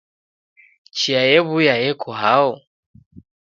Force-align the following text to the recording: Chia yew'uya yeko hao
Chia 0.97 1.21
yew'uya 1.31 1.75
yeko 1.83 2.09
hao 2.21 2.51